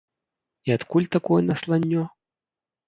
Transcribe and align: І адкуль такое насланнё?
І 0.69 0.73
адкуль 0.77 1.07
такое 1.17 1.41
насланнё? 1.51 2.03